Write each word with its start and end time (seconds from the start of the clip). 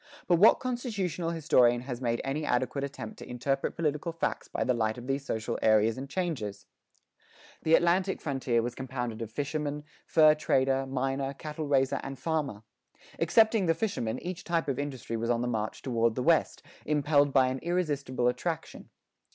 But 0.25 0.39
what 0.39 0.59
constitutional 0.59 1.29
historian 1.29 1.81
has 1.81 2.01
made 2.01 2.21
any 2.23 2.43
adequate 2.43 2.83
attempt 2.83 3.19
to 3.19 3.29
interpret 3.29 3.75
political 3.75 4.11
facts 4.11 4.47
by 4.47 4.63
the 4.63 4.73
light 4.73 4.97
of 4.97 5.05
these 5.05 5.23
social 5.23 5.59
areas 5.61 5.95
and 5.95 6.09
changes?[12:1] 6.09 7.23
The 7.65 7.75
Atlantic 7.75 8.19
frontier 8.19 8.63
was 8.63 8.73
compounded 8.73 9.21
of 9.21 9.29
fisherman, 9.29 9.83
fur 10.07 10.33
trader, 10.33 10.87
miner, 10.87 11.35
cattle 11.35 11.67
raiser, 11.67 11.99
and 12.01 12.17
farmer. 12.17 12.63
Excepting 13.19 13.67
the 13.67 13.75
fisherman, 13.75 14.17
each 14.23 14.43
type 14.43 14.67
of 14.67 14.79
industry 14.79 15.15
was 15.17 15.29
on 15.29 15.41
the 15.43 15.47
march 15.47 15.83
toward 15.83 16.15
the 16.15 16.23
West, 16.23 16.63
impelled 16.83 17.31
by 17.31 17.49
an 17.49 17.59
irresistible 17.59 18.27
attraction. 18.27 18.89